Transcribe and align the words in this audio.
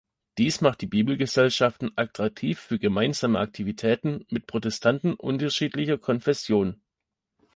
Dies 0.39 0.61
macht 0.61 0.81
die 0.81 0.87
Bibelgesellschaften 0.87 1.91
attraktiv 1.95 2.59
für 2.59 2.79
gemeinsame 2.79 3.37
Aktivitäten 3.37 4.25
mit 4.31 4.47
Protestanten 4.47 5.13
unterschiedlicher 5.13 5.99
Konfession. 5.99 6.81